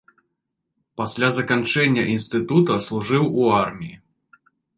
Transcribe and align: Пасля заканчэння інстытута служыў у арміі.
Пасля 1.01 1.29
заканчэння 1.37 2.03
інстытута 2.15 2.79
служыў 2.87 3.23
у 3.45 3.53
арміі. 3.61 3.95